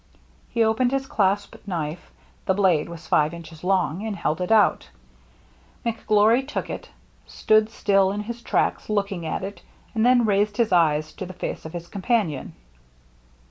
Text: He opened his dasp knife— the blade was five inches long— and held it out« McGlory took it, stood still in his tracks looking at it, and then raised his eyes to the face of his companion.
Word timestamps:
He 0.49 0.63
opened 0.63 0.91
his 0.91 1.05
dasp 1.07 1.53
knife— 1.67 2.09
the 2.47 2.55
blade 2.55 2.89
was 2.89 3.05
five 3.05 3.35
inches 3.35 3.63
long— 3.63 4.01
and 4.07 4.15
held 4.15 4.41
it 4.41 4.51
out« 4.51 4.89
McGlory 5.85 6.47
took 6.47 6.71
it, 6.71 6.89
stood 7.27 7.69
still 7.69 8.11
in 8.11 8.21
his 8.21 8.41
tracks 8.41 8.89
looking 8.89 9.27
at 9.27 9.43
it, 9.43 9.61
and 9.93 10.03
then 10.03 10.25
raised 10.25 10.57
his 10.57 10.71
eyes 10.71 11.13
to 11.13 11.27
the 11.27 11.33
face 11.37 11.65
of 11.65 11.73
his 11.73 11.87
companion. 11.87 12.53